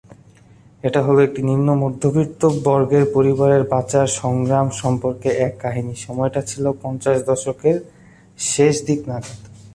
[0.83, 7.27] এটা হল একটা নিম্ন মধ্যবিত্ত বর্গের পরিবারের বাঁচার সংগ্রাম সম্পর্কে এক কাহিনি; সময়টা ছিল পঞ্চাশের
[7.31, 7.77] দশকের
[8.45, 9.39] শেষ দিক নাগাদ।